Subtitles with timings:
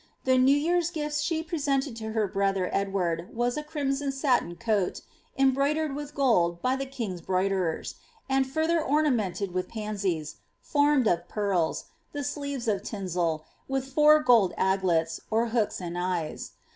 [0.23, 5.01] The Xew year'^s gift she presented to her brother Edward was a crimson satia coat,
[5.37, 7.93] embroidered with gold ^ by the king's broidereni,''
[8.27, 14.55] and further ornaniented with pansies, formed of pearls, the sleeves of tinseL with four ^old
[14.57, 16.53] aglets, or h(x>ks and eyes.